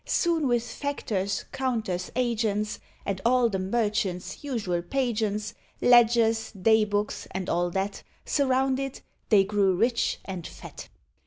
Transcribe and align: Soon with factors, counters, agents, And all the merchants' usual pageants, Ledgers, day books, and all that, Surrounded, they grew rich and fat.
Soon 0.03 0.47
with 0.47 0.63
factors, 0.67 1.45
counters, 1.51 2.11
agents, 2.15 2.79
And 3.05 3.21
all 3.23 3.49
the 3.49 3.59
merchants' 3.59 4.43
usual 4.43 4.81
pageants, 4.81 5.53
Ledgers, 5.79 6.51
day 6.53 6.85
books, 6.85 7.27
and 7.29 7.47
all 7.47 7.69
that, 7.69 8.01
Surrounded, 8.25 9.01
they 9.29 9.43
grew 9.43 9.75
rich 9.75 10.17
and 10.25 10.47
fat. 10.47 10.89